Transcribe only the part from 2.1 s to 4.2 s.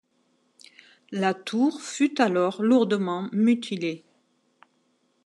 alors lourdement mutilée.